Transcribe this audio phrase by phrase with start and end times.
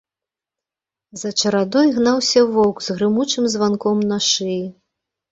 [1.23, 4.57] За чарадой гнаўся воўк з грымучым званком на шыі.